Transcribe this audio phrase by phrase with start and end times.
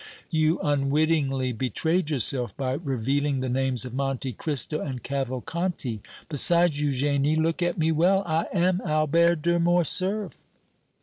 [0.31, 6.01] "You unwittingly betrayed yourself by revealing the names of Monte Cristo and Cavalcanti.
[6.27, 10.37] Besides, Eugénie, look at me well I am Albert de Morcerf!"